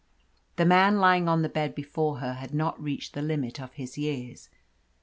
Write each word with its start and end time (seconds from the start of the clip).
The 0.55 0.65
man 0.65 0.97
lying 0.97 1.29
on 1.29 1.43
the 1.43 1.47
bed 1.47 1.75
before 1.75 2.17
her 2.21 2.33
had 2.33 2.55
not 2.55 2.81
reached 2.81 3.13
the 3.13 3.21
limit 3.21 3.61
of 3.61 3.73
his 3.73 3.99
years. 3.99 4.49